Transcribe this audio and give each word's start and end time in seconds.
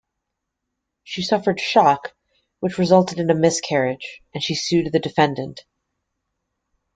She 1.03 1.21
suffered 1.21 1.59
shock 1.59 2.15
which 2.59 2.79
resulted 2.79 3.19
in 3.19 3.29
a 3.29 3.35
miscarriage, 3.35 4.23
and 4.33 4.41
she 4.41 4.55
sued 4.55 4.91
the 4.91 4.97
defendant. 4.97 5.63